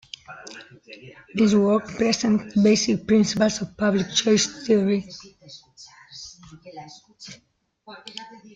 [1.35, 5.07] This work presents the basic principles of public choice theory.